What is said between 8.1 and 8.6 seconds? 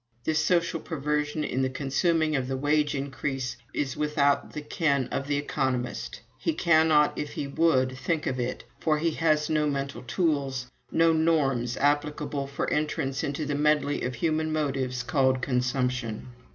of